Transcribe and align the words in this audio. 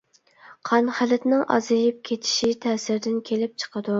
قان 0.69 0.87
خىلىتىنىڭ 0.99 1.43
ئازىيىپ 1.57 2.01
كېتىشى 2.09 2.51
تەسىرىدىن 2.65 3.23
كېلىپ 3.31 3.57
چىقىدۇ. 3.65 3.89